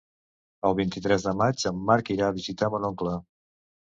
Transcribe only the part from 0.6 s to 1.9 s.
El vint-i-tres de maig en